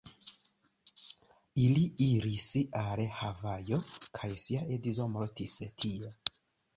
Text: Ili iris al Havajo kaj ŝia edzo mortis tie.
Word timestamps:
Ili 1.63 1.83
iris 2.05 2.47
al 2.79 3.01
Havajo 3.17 3.79
kaj 4.21 4.31
ŝia 4.45 4.63
edzo 4.79 5.07
mortis 5.19 5.55
tie. 5.83 6.11